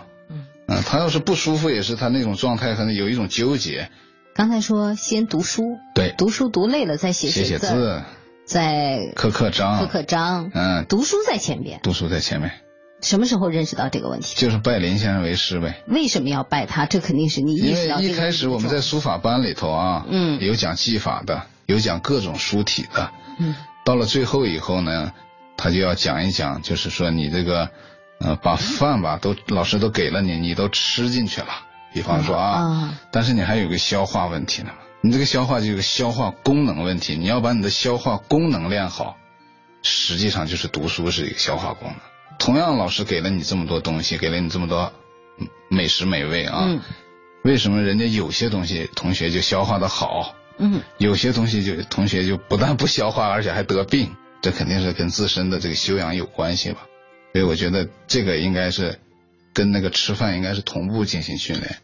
[0.67, 3.89] 嗯，他要是不舒服，也是他那种状态可能有一种纠结。
[4.33, 5.61] 刚才说先读书，
[5.93, 8.01] 对，读书读累了再写写字，
[8.45, 12.51] 再刻刻章，刻刻章，嗯，读书在前面，读书在前面。
[13.01, 14.36] 什么时候认识到这个问题？
[14.36, 15.84] 就是拜林先生为师呗。
[15.88, 16.86] 为什么要拜他？
[16.86, 17.99] 这肯定是你意识到。
[17.99, 25.12] 因为一开始我们在书法班里头啊，嗯，有讲技法的，有讲各种书体的，嗯，到了最后以后呢，
[25.58, 27.69] 他就要讲一讲，就是说你这个，
[28.19, 31.47] 呃，把饭吧都老师都给了你，你都吃进去了。
[31.93, 39.15] 比方说啊，但是你还有个消化问题呢，你这个消化就有个消化功能问题，你要把你的消化功能练好，
[39.84, 41.97] 实际上就是读书是一个消化功能。
[42.38, 44.93] 同样，老师给了你这么多东西，给了你这么多
[45.69, 46.82] 美食美味啊，
[47.43, 56.88] 为什么人家有些东西同学就消化的好，嗯，有些东西就同学就不但不消化，而且还得病，这肯定是跟自身的这个修养有关系吧？
[57.34, 59.00] 所以我觉得这个应该是
[59.54, 61.78] 跟那个吃饭应该是同步进行训练，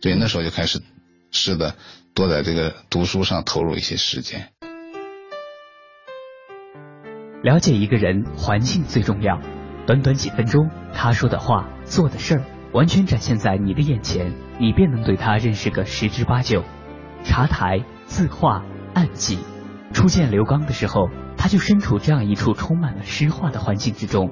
[0.00, 0.80] 所以那时候就开始
[1.30, 1.74] 是的，
[2.14, 4.48] 多在这个读书上投入一些时间。
[7.42, 9.38] 了解一个人，环境最重要。
[9.86, 12.42] 短短几分钟，他说的话、做的事儿，
[12.72, 16.64] 完全展现在你的眼前，你便能对他认识个十之八九。
[17.22, 18.62] 茶台、字画、
[18.94, 19.38] 案几，
[19.92, 24.30] 初见刘刚的时候，他就身处这样一处充满了诗画的环境之中，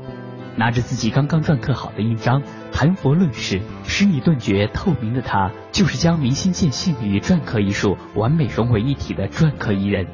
[0.56, 10.06] 拿着自己刚刚篆刻好的印章，谈佛论事，诗意顿觉透明的他，就是将明心见性与篆刻艺术完美融为一体的篆刻艺人。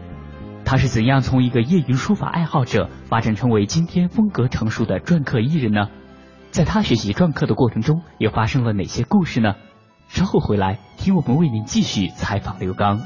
[0.71, 5.89] 他是怎样从一个业余书法爱好者发展成为今天风格成熟的篆刻艺人呢？
[6.51, 9.55] 在他学习篆刻的过程中，又发生了哪些故事呢？
[10.09, 13.01] 稍后回来听我们为您继续采访刘刚。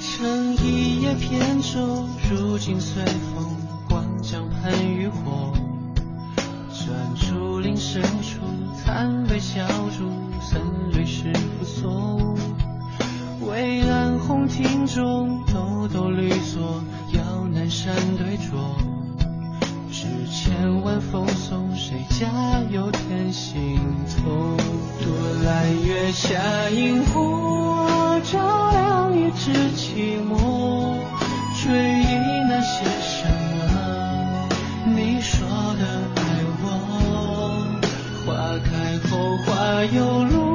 [0.00, 3.54] 乘一叶扁舟，如今随风，
[3.86, 5.52] 光江畔渔火，
[6.72, 8.40] 转竹林深处，
[8.72, 10.08] 残杯小筑，
[10.40, 10.58] 僧
[10.90, 12.27] 侣是扶松。
[13.48, 16.84] 为安红庭中，兜兜绿锁，
[17.14, 18.58] 遥南山对酌。
[19.90, 22.28] 只千晚风送，谁家
[22.70, 23.80] 有天心
[24.22, 24.54] 头？
[25.00, 25.08] 多
[25.46, 30.98] 揽月下萤火，照亮一纸寂寞。
[31.62, 32.04] 追忆
[32.48, 33.26] 那些什
[33.72, 34.48] 么？
[34.94, 36.20] 你说的爱
[36.60, 36.66] 我。
[38.26, 39.10] 花开后
[39.46, 40.47] 花又落。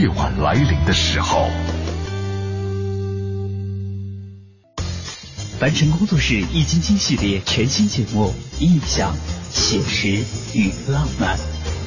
[0.00, 1.46] 夜晚来临的时候，
[5.58, 8.32] 凡尘工作室易筋经系列全新节目
[8.62, 9.14] 《印象、
[9.50, 10.08] 写实
[10.58, 11.36] 与浪漫》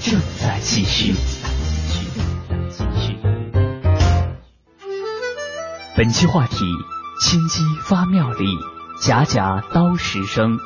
[0.04, 1.16] 正在继续。
[5.98, 6.58] 本期话题：
[7.20, 8.46] 心机发妙力，
[9.02, 10.60] 假假刀石声。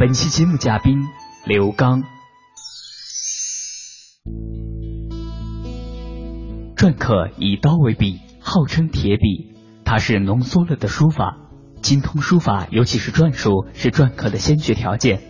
[0.00, 0.98] 本期节目嘉宾
[1.46, 2.02] 刘刚。
[6.88, 9.52] 篆刻以刀为笔，号称铁笔，
[9.84, 11.36] 它是浓缩了的书法。
[11.82, 15.20] 精通书法，尤其是篆书，是篆刻的先决条件。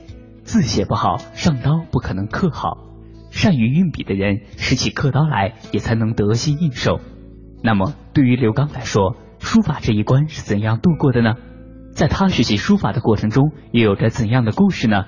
[0.44, 2.78] 字写不好，上刀不可能刻好。
[3.32, 7.00] 善于运笔的人，拾起刻刀来，也才能得心应手。
[7.60, 11.34] 那么，对于刘刚来说，书法这一关是怎样度过的呢？
[11.92, 15.06] 在他学习书法的过程中，又有着怎样的故事呢？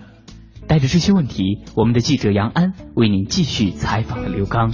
[0.67, 4.73] 带着这些问题，我们的记者杨安为您继续采访了刘刚。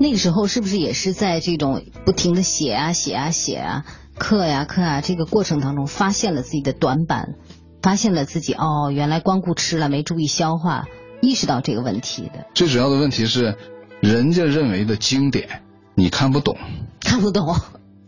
[0.00, 3.84] 那个时候是不是也是在这种不停的写啊写啊写啊
[4.18, 7.34] 刻呀刻啊这个过程当中，发现了自己的短板，
[7.82, 10.86] 发现了自己哦原来光顾吃了没注意消化，
[11.20, 12.46] 意识到这个问题的。
[12.54, 13.56] 最主要的问题是，
[14.00, 15.60] 人家认为的经典
[15.94, 16.56] 你看不懂，
[17.00, 17.54] 看不懂，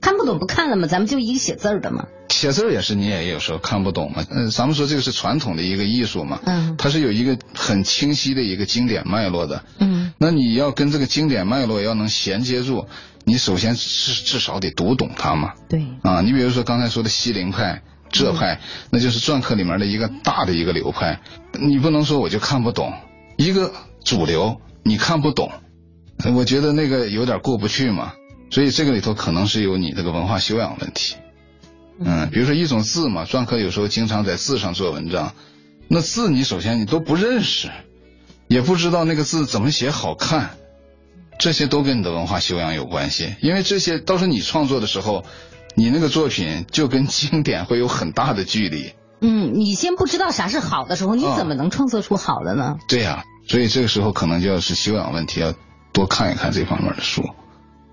[0.01, 0.87] 看不懂不看了吗？
[0.87, 2.07] 咱们就一个写字儿的嘛。
[2.33, 4.25] 写字儿也是你也有时候看不懂嘛。
[4.31, 12.87] 嗯，咱们说这个是传统的一个艺术嘛，嗯，它是有一个很清晰的一个经典脉络的，嗯，那你要跟这个经典脉络要能衔接住，
[13.25, 15.53] 你首先至至少得读懂它嘛。
[15.69, 21.21] 对，啊，你比如说刚才说的西泠派、浙派，那就是篆刻里面的一个大的一个流派，
[21.61, 22.93] 你不能说我就看不懂
[23.37, 23.73] 一个
[24.05, 25.53] 主流，你看不懂，
[26.35, 28.15] 我觉得那个有点过不去嘛。
[28.51, 31.17] 所以这个里头可能是有你这个文化修养问题。
[32.01, 35.35] 嗯，比如说一种字嘛，篆刻有时候经常在字上做文章，
[35.89, 37.71] 那字你首先你都不认识，
[38.49, 40.51] 也不知道那个字怎么写好看，
[41.39, 43.35] 这些都跟你的文化修养有关系。
[43.41, 45.25] 因为这些到时候你创作的时候，
[45.77, 48.93] 你那个作品就跟经典会有很大的距离。
[49.21, 52.79] 嗯，你先不知道啥是好的时候，你怎么能创作出好的呢？
[52.89, 55.55] 对呀、所以这个时候可能就要是修养问题，要
[55.93, 57.23] 多看一看这方面的书，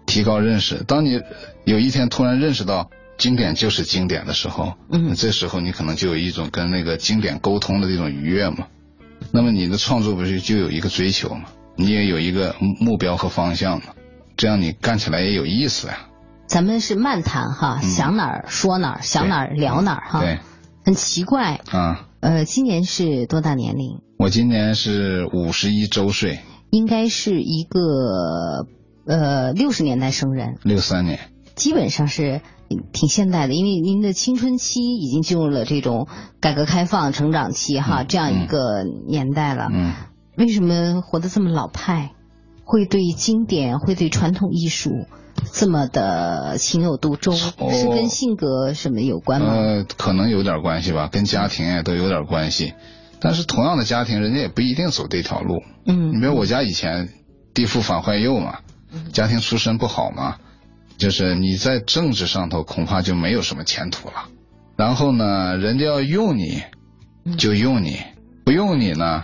[0.07, 0.83] 提高认识。
[0.87, 1.21] 当你
[1.65, 2.89] 有一天突然认识到。
[3.19, 8.65] 经典就是经典的时候，嗯，这时候你可能就有一种跟那个经典沟通的这种愉悦嘛。
[9.31, 11.43] 那么你的创作不是就有一个追求嘛？
[11.75, 13.93] 你也有一个目标和方向嘛？
[14.37, 16.07] 这样你干起来也有意思呀。
[16.47, 20.21] 咱们是漫谈哈，嗯、想哪儿说哪儿，想哪儿聊哪儿哈。
[20.21, 20.39] 对，
[20.85, 22.07] 很奇怪啊。
[22.21, 23.99] 呃，今年是多大年龄？
[24.17, 26.39] 我今年是五十一周岁。
[26.71, 28.65] 应该是一个
[29.05, 30.57] 呃六十年代生人。
[30.63, 31.19] 六三年。
[31.55, 32.41] 基本上是
[32.93, 36.07] 挺现代的，因为您的青春期已经进入了这种
[36.39, 39.67] 改革开放成长期哈，嗯、这样一个年代了。
[39.71, 39.93] 嗯，
[40.37, 42.11] 为什么活得这么老派？
[42.63, 44.91] 会对经典，会对传统艺术
[45.51, 47.33] 这么的情有独钟？
[47.57, 49.53] 哦、是跟性格什么有关吗？
[49.53, 52.73] 呃，可能有点关系吧，跟家庭也都有点关系。
[53.19, 55.63] 但是同样的家庭，人家也不一定走这条路。
[55.85, 57.09] 嗯，你比如我家以前
[57.53, 58.59] 地富反坏右嘛，
[59.11, 60.37] 家庭出身不好嘛。
[60.99, 64.27] 就是你在政治上头恐怕就没有什么前途了，
[64.75, 66.61] 然后呢，人家要用你，
[67.37, 67.93] 就用你；
[68.43, 69.23] 不用你呢，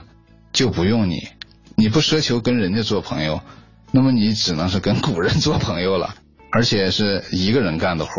[0.54, 1.28] 就不用你。
[1.76, 3.42] 你不奢求跟人家做朋友，
[3.92, 6.16] 那么你只能是跟古人做朋友了，
[6.50, 8.12] 而且是一个人干的活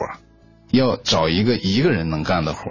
[0.71, 2.71] 要找一个一个人能干的活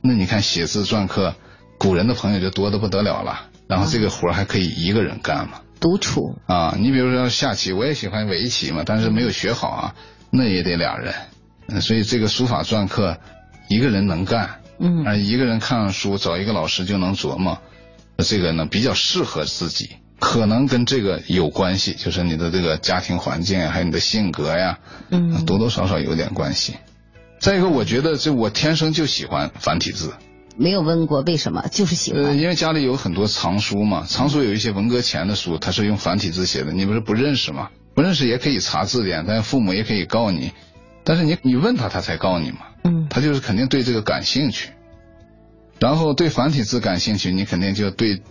[0.00, 1.34] 那你看写字篆刻，
[1.76, 5.60] 古人的朋友就多得不得了了，然后这个活还可以一个人干嘛。
[5.80, 6.38] 独处。
[6.46, 9.94] 啊，你比如说下棋，我也喜欢围棋嘛，但是没有学好啊。
[10.30, 13.18] 那也得俩人，所以这个书法篆刻
[13.68, 17.58] 一个人能干，嗯，而一个人看书找一个老师就能琢磨，
[18.18, 24.78] 这个呢比较适合自己，可能跟这个有关系，就是你的这个家庭环境啊，还有你的性格呀，
[25.10, 26.74] 嗯，多多少少有点关系。
[27.40, 30.12] 再一个，我觉得这我天生就喜欢繁体字。
[30.56, 32.22] 没有问过为什么，就是喜欢。
[32.22, 37.70] 呃，因为家里有很多藏书嘛，藏书有一些文革前的书，它是用繁体字写的，你不是不认识吗？
[38.00, 40.52] 不认识也可以查字典，但父母也可以告你，
[41.04, 42.60] 但是你你问他，他才告你嘛。
[42.82, 44.70] 嗯，他就是肯定对这个感兴趣，
[45.78, 48.22] 然后对繁体字感兴趣，你肯定就对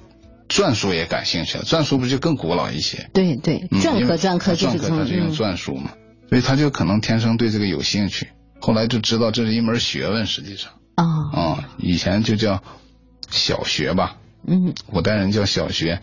[0.48, 1.64] 篆书也感兴趣了。
[1.66, 3.12] 篆书不就更古老一些？
[3.14, 5.92] 对对，篆刻篆刻就是篆刻，它是用篆书嘛，
[6.30, 8.30] 所以他就可能天生对这个有兴趣。
[8.60, 10.72] 后来就知道这是一门学问，实际上。
[10.96, 12.64] 啊啊，以前就叫
[13.30, 16.02] 小学吧，嗯，古代人叫小学，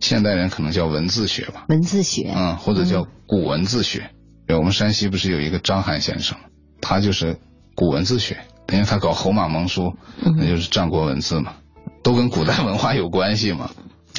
[0.00, 4.10] 现代人可能叫文字学吧，文字学，嗯，或者叫古文字学。
[4.46, 6.38] 对，我们山西不是有一个张翰先生，
[6.80, 7.38] 他就是
[7.74, 8.38] 古文字学，
[8.72, 11.54] 因为他搞侯马盟书，那就是战国文字嘛，
[12.02, 13.70] 都跟古代文化有关系嘛。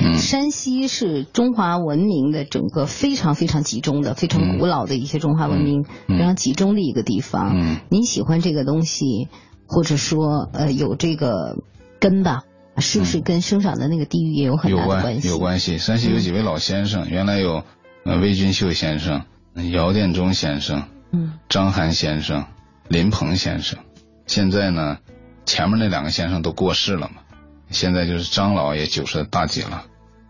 [0.02, 7.52] 嗯，山西是中华文明的整个非常非常集中的、非常古老的一些中华文明非常集中的一个地方。
[7.56, 9.28] 嗯，您喜欢这个东西，
[9.66, 11.58] 或者说呃有这个
[12.00, 12.44] 根吧，
[12.80, 15.28] 是不是跟生长的那个地域也有很大的关系？
[15.28, 15.78] 有关系。
[15.78, 17.64] 山西有几位老先生，原来有
[18.06, 19.24] 呃魏君秀先生、
[19.72, 22.46] 姚殿忠先生、嗯，张涵先生、
[22.88, 23.80] 林鹏先生。
[24.28, 25.00] 现在呢，
[25.46, 27.22] 前面那两个先生都过世了嘛，
[27.70, 29.86] 现在就是张老也九十大几了。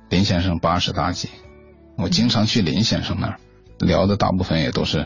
[0.09, 1.29] 林先生八十大几，
[1.97, 3.39] 我经常去林先生那儿
[3.79, 5.05] 聊的，大部分也都是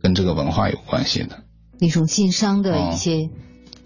[0.00, 1.42] 跟这个文化有关系的。
[1.80, 3.30] 那种晋商的一些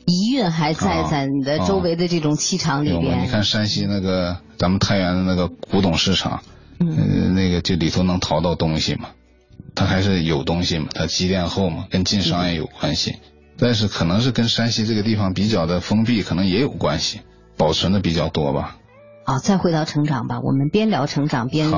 [0.09, 3.23] 遗韵还在在你的周围的这种气场里边。
[3.23, 6.43] 你看山西那个咱们太原的那个古董市场，
[6.81, 9.11] 嗯，那个就里头能淘到东西嘛，
[9.75, 13.17] 它还是有东西嘛，它积淀厚嘛，跟晋商也有关系。
[13.59, 17.21] 但是可能是跟山西这个地方比较的封闭，可能也有关系，
[17.57, 18.77] 保存的比较多吧。
[19.25, 20.41] 好，再回到成长吧。
[20.41, 21.71] 我们边聊成长边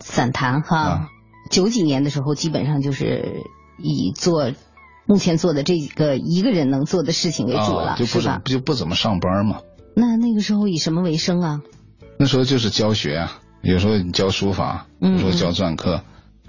[0.00, 1.08] 散谈哈。
[1.50, 3.42] 九几年的时候，基本上就是
[3.78, 4.52] 以做
[5.06, 8.42] 目前做的这个一个人能做的事情为主了，是吧？
[8.44, 9.60] 就不怎么上班嘛。
[9.94, 11.62] 那那个时候以什么为生啊？
[12.18, 16.02] 那时候就是教学啊，有时候教书法，有时候教篆刻。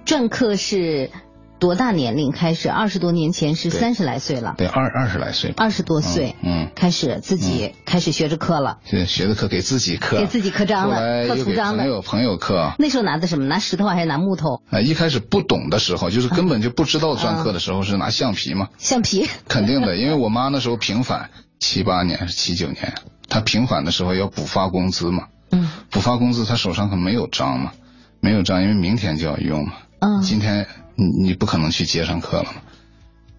[0.06, 1.10] 篆刻是。
[1.58, 2.70] 多大年龄开始？
[2.70, 4.56] 二十多年前是三十来岁了。
[4.58, 5.54] 对，二二十来岁。
[5.56, 8.80] 二十多岁，嗯，开始自己开始学着刻了。
[8.84, 11.84] 学学着刻，给自己刻，给自己刻章了，刻图章了。
[11.84, 12.74] 朋友朋友刻。
[12.78, 13.46] 那时候拿的什么？
[13.46, 14.62] 拿石头还是拿木头？
[14.70, 18.68] 啊，一开始不懂的时候，就是根本就不知道篆刻的时候，是拿橡皮嘛。
[18.78, 19.28] 橡皮。
[19.48, 22.94] 肯定的，因为我妈那时候平反，七八年还是七九年，
[23.30, 25.28] 她平反的时候要补发工资嘛。
[25.52, 25.70] 嗯。
[25.90, 27.72] 补发工资，她手上可没有章嘛，
[28.20, 29.74] 没有章，因为明天就要用嘛。
[30.00, 30.22] 嗯。
[30.22, 30.68] 今天。
[30.96, 32.62] 你你不可能去街上刻了嘛？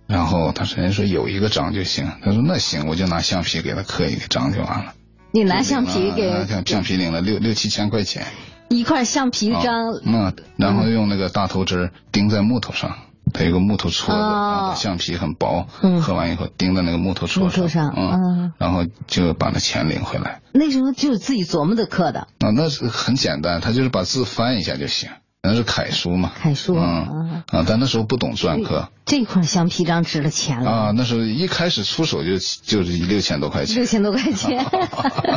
[0.07, 4.95] 然后他说人说有一个章就行，他说那行，我就拿橡皮给他刻一个章就完了。
[5.33, 8.25] 你拿橡皮给拿橡皮领了六六七千块钱，
[8.69, 10.01] 一块橡皮章。
[10.05, 12.97] 嗯，然后用那个大头针钉在木头上，
[13.35, 15.67] 它有个木头戳子，橡皮很薄，
[16.01, 20.41] 刻完以后钉在那个木头戳上，嗯，然后就把那钱领回来。
[20.53, 22.21] 那时候就是自己琢磨着刻的。
[22.39, 25.11] 啊，那是很简单，他就是把字翻一下就行。
[25.47, 26.33] 那是楷书嘛？
[26.41, 28.89] 楷书，嗯啊，但那时候不懂篆刻。
[29.05, 30.93] 这块橡皮章值了钱了啊！
[30.97, 32.33] 那时候一开始出手就
[32.65, 33.77] 就是六千多块钱。
[33.77, 34.67] 六千多块钱，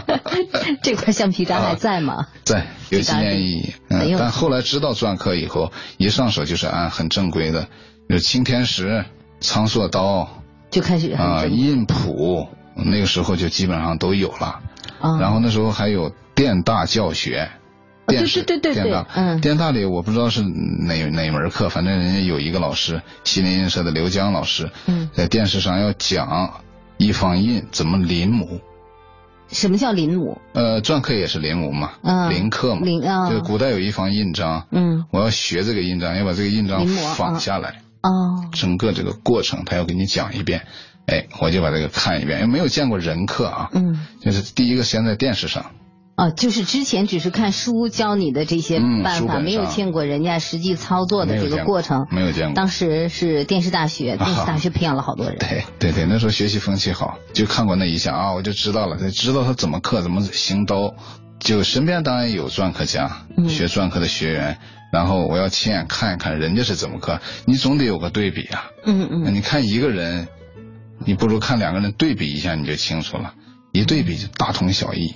[0.81, 2.27] 这块橡皮章还在吗？
[2.43, 3.73] 在，有纪念意义。
[3.89, 7.67] 嗯，但后来知道篆刻以后，一上手就是按很正规的，
[8.07, 9.05] 有青天石、
[9.39, 10.41] 苍硕刀，
[10.71, 14.61] 就开始啊，印谱，那个时候就基本上都有了。
[14.99, 17.51] 啊，然后那时候还有电大教学。
[18.09, 26.61] 电视对对对对，嗯，电大里我不知道是哪哪门课，反正人家有一个老师，西林印社的刘江老师，嗯，在电视上要讲
[26.97, 28.59] 一方印怎么临摹。
[29.51, 30.37] 什么叫临摹？
[30.53, 40.67] 呃，篆刻也是临摹嘛，嗯，临刻嘛，临啊，就古代有一方印章，嗯，我要学这个印章，要把这个印章仿下来，哦，整个这个过程他要给你讲一遍，
[41.07, 45.65] 哎，我就把这个看一遍，因为没有见过人刻啊，嗯，就是第一个先在电视上。
[46.19, 52.55] 啊，就是之前只是看书教你的这些办法，没有见过人家实际操作的这个过程，没有见过。
[52.55, 55.37] 当时是电视大学， 电视大学培养了好多人。
[55.39, 60.93] 对对对，那时候学习风气好，就看过那一下啊，我就知道了，知道他怎么刻，怎么行刀。
[61.39, 64.57] 就身边当然有篆刻家，学篆刻的学员，
[64.91, 68.65] 然后我要亲眼看一看人家是怎么刻，你总得有个对比啊。
[68.85, 69.33] 嗯嗯。
[69.33, 70.27] 你看一个人，
[71.05, 73.35] 你不如看两个人对比一下，你就清楚了，
[73.71, 75.13] 一对比就大同小异。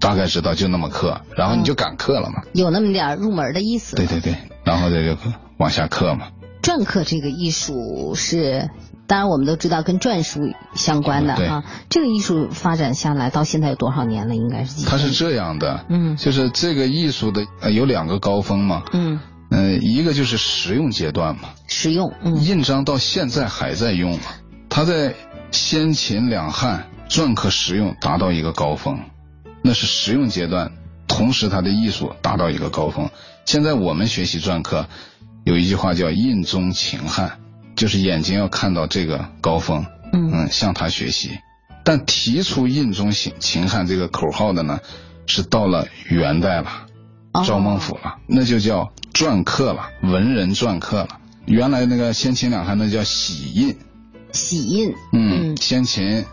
[0.00, 2.42] 大概知道就那么刻，然后你就敢刻了嘛？
[2.52, 3.96] 有那么点入门的意思。
[3.96, 4.34] 对对对，
[4.64, 5.16] 然后这就
[5.58, 6.28] 往下刻嘛。
[6.62, 8.68] 篆刻这个艺术是，
[9.06, 11.64] 当然我们都知道跟篆书相关的啊。
[11.88, 14.34] 这个艺术发展下来到现在有多少年了？
[14.34, 14.84] 应该是。
[14.84, 19.20] 它是这样的，嗯，就是这个艺术的有两个高峰嘛，嗯，
[19.50, 24.24] 嗯，一个就是实用阶段嘛，实用，嗯，印章到现在还在用嘛，
[24.68, 25.14] 它在
[25.52, 28.98] 先秦两汉篆刻实用达到一个高峰，
[29.62, 30.72] 那是实用阶段，
[31.06, 33.10] 同时他的艺术达到一个高峰。
[33.44, 34.86] 现在我们学习篆刻。
[35.44, 37.38] 有一句话叫“印中秦汉”，
[37.76, 41.38] 就是眼睛要看到这个高峰，嗯，向他学习。
[41.84, 44.80] 但提出“印中秦秦汉”这个口号的呢，
[45.28, 46.86] 是到了元代了，
[47.46, 51.20] 赵孟頫了，那就叫篆刻了，文人篆刻了。
[51.44, 53.76] 原来那个先秦两汉那叫玺印，
[54.32, 56.24] 玺印，嗯，先秦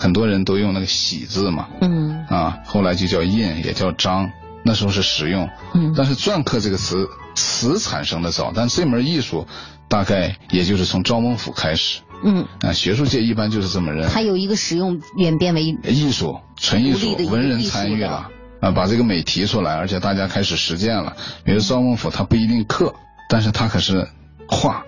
[0.00, 4.30] 很多人都用那个喜字嘛，嗯，啊，后来就叫印，也叫章。
[4.62, 9.46] 那时候是实用，嗯，但是篆刻这个词词产生的早，但这门艺术
[9.88, 14.08] 大概也就是从赵孟頫开始，嗯，啊，学术界一般就是这么认。
[14.10, 18.28] 它有一个实用演变为艺术，纯艺术，文人参与了，
[18.60, 21.16] 啊，把这个美提出来，而且大家开始实践了。
[21.44, 22.94] 比如赵孟頫，他不一定刻，
[23.30, 24.08] 但是他可是
[24.46, 24.84] 画，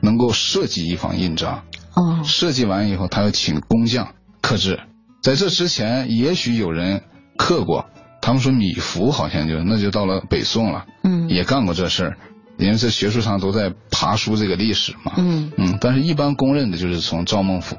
[0.00, 1.62] 能够设计一方印章，
[1.94, 4.08] 哦，设计完以后，他要请工匠
[4.46, 4.78] 刻制。
[5.20, 7.02] 在这之前，也许有人
[7.36, 7.84] 刻过。
[8.22, 12.16] 他们说米芾好像就那就到了北宋了，嗯，也干过这事儿，
[12.58, 17.76] 因为在学术上都在爬书这个历史嘛，嗯嗯，但是一般公认的就是从赵孟頫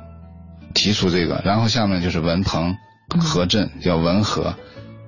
[0.73, 2.75] 提出这个，然后下面就是文鹏、
[3.19, 4.55] 何震，叫文和，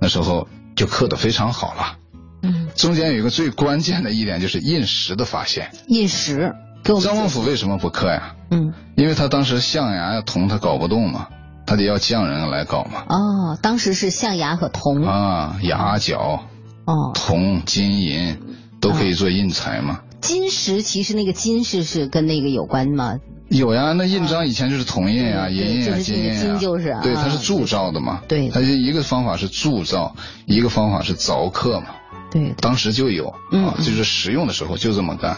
[0.01, 1.97] 那时候就刻的非常好了，
[2.43, 6.53] 嗯，中间有一个最关键的一点就是印石的发现，印石，
[6.83, 8.35] 赵孟頫为什么不刻呀？
[8.51, 11.29] 嗯，因为他当时象牙呀铜他搞不动嘛。
[11.69, 13.03] 他得要匠人来搞嘛？
[13.09, 16.45] 哦，当时是象牙和铜啊，牙角，
[16.85, 18.39] 哦，铜、金银
[18.81, 19.99] 都可以做印材嘛。
[20.19, 23.19] 金石其实那个金是是跟那个有关吗？
[23.49, 26.41] 有呀，那印章以前就是铜印啊，银印啊，金印啊。
[26.41, 28.23] 金就是对，它是铸造的嘛。
[28.27, 30.15] 对，它就一个方法是铸造，
[30.47, 31.89] 一个方法是凿刻嘛。
[32.31, 35.37] 对，当时就有啊，就是实用的时候就这么干。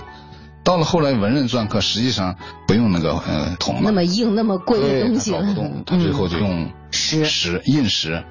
[0.64, 2.36] 到了后来，文人篆刻实际上
[2.68, 5.40] 不用那个呃铜那么硬、那么贵的东西了。
[5.40, 8.24] 搞不动，他最后就用石石印石。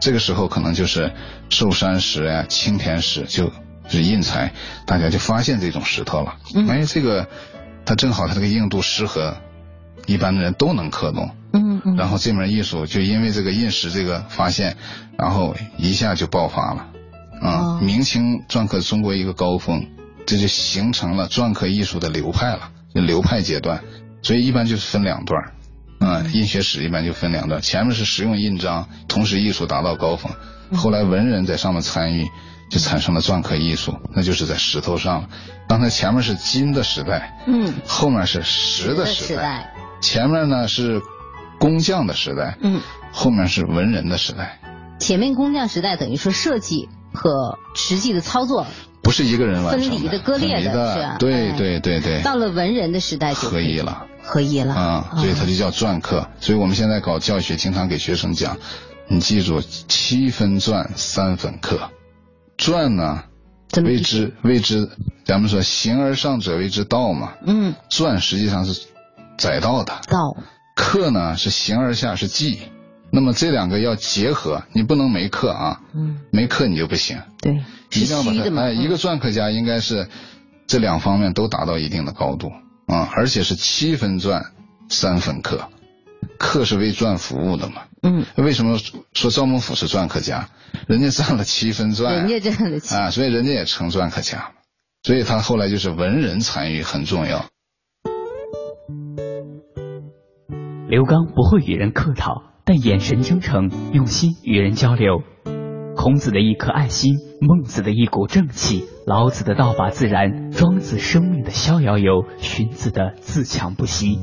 [0.00, 1.12] 这个时候可能就是
[1.48, 3.50] 寿山石呀、青田石，就
[3.88, 4.52] 是印材，
[4.86, 6.36] 大家就发现这种石头了。
[6.68, 7.26] 哎，这个
[7.84, 9.36] 它正好它这个硬度适合
[10.06, 11.30] 一般的人都能刻动。
[11.52, 11.96] 嗯嗯。
[11.96, 14.76] 然后这门艺术就因为这个印石这个发现，
[15.16, 16.86] 然后一下就爆发了。
[17.40, 19.86] 啊，明清篆刻中国一个高峰。
[20.28, 23.82] 这就形成了篆刻艺术的流派了，就流派阶段，
[24.20, 25.54] 所以一般就是分两段，
[26.00, 30.30] 嗯，印学史一般就分两段，前面是实用印章，同时艺术达到高峰，
[30.76, 32.28] 后来文人在上面参与，
[32.70, 35.28] 就产生了篆刻艺术，那就是在石头上了。
[35.66, 39.72] 刚才前面是金的时代，嗯，后面是石的时代，
[40.02, 41.00] 前面呢是
[41.58, 44.60] 工匠的时代，嗯，后面是文人的时代。
[45.00, 48.66] 前面工匠时代等于说设计和实际的操作。
[49.08, 51.16] 不是一个人分离的、割裂的？
[51.18, 52.20] 对对对对。
[52.20, 55.12] 到了文人的时代就，合一了，合一了啊！
[55.16, 56.28] 所以它就叫篆刻。
[56.40, 58.58] 所以我们现在搞教学，经常给学生讲，
[59.06, 61.88] 你记住七分篆，三分刻。
[62.58, 63.24] 篆呢，
[63.82, 64.90] 未知未知，
[65.24, 67.32] 咱们说形而上者谓之道嘛。
[67.46, 67.74] 嗯。
[67.88, 68.88] 篆实际上是
[69.38, 69.98] 载道的。
[70.06, 70.36] 道。
[70.76, 72.58] 刻呢是形而下是记，
[73.10, 75.80] 那么这两个要结合，你不能没刻啊。
[75.94, 76.20] 嗯。
[76.30, 77.20] 没刻你就不行。
[77.40, 77.62] 对。
[77.92, 80.08] 一定要把它哎，一个篆刻家应该是
[80.66, 82.50] 这两方面都达到一定的高度
[82.86, 84.44] 啊，而且是七分篆
[84.88, 85.68] 三分刻，
[86.38, 87.82] 刻是为篆服务的嘛。
[88.02, 88.26] 嗯。
[88.36, 88.78] 为什么
[89.14, 90.48] 说赵孟頫是篆刻家？
[90.86, 94.52] 人家占了七分篆，人家占了七啊，所以人家也成篆刻家，
[95.02, 97.46] 所以他后来就是文人参与很重要。
[100.90, 105.22] 刘刚不会与人客套，但眼神真诚，用心与人交流。
[105.96, 114.18] 孔子的一颗爱心，孟子的一股正气，老子的道法自然，庄子生命的逍遥游，荀子的自强不息。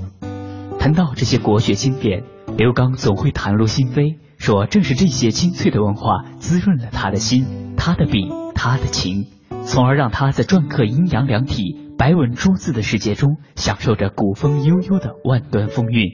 [0.77, 2.21] 谈到这些国学经典，
[2.55, 9.25] 刘刚总会袒露心扉，说正是这些精粹的文化滋润了他的心，他的笔，他的情，
[9.63, 11.63] 从而让他在篆刻阴阳两体、
[11.97, 16.11] 白文朱字的世界中，享受着古风悠悠的万端风韵，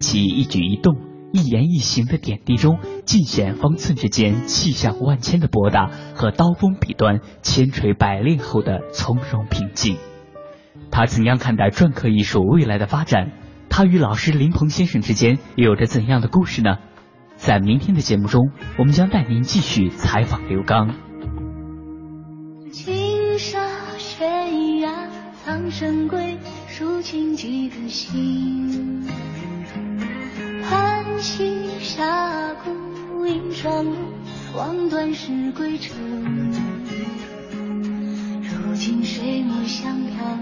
[0.00, 1.09] 其一举一动。
[1.32, 9.96] 一言一行的点滴中，尽显方寸之间气象万千的博大和刀锋笔端千锤百炼后的从容平静。
[10.90, 13.30] 他怎样看待篆刻艺术未来的发展？
[13.68, 16.78] 他与老师林鹏先生之间又有着怎样的故事呢？
[17.36, 20.94] 在明天的节目中，我们将带您继续采访刘刚。
[22.72, 25.08] 青山悬崖，
[25.44, 29.06] 苍深归，抒情几个心。
[31.20, 31.44] 叹息
[31.80, 33.94] 峡谷映霜露，
[34.56, 35.94] 望断时归程。
[38.40, 40.38] 如今水墨香飘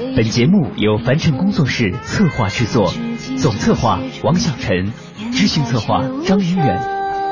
[0.00, 0.14] 逸。
[0.14, 2.92] 本节目由凡尘工作室策划制作，
[3.36, 4.92] 总策划王小晨，
[5.32, 6.80] 执行策划张云远，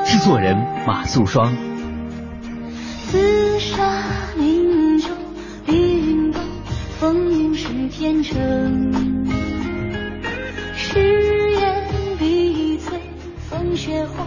[0.03, 1.55] 制作人马素双。
[3.07, 4.03] 紫砂
[4.37, 5.07] 明珠，
[5.65, 6.41] 碧云薄，
[6.99, 8.35] 风云是天成。
[10.75, 11.84] 誓言
[13.75, 14.25] 血红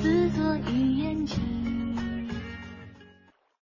[0.00, 0.83] 自作一